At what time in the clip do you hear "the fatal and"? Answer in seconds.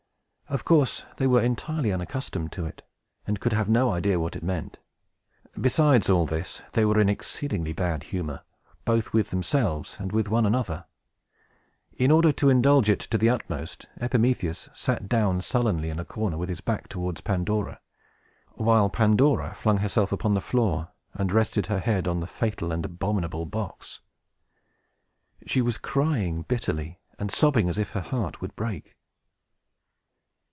22.19-22.83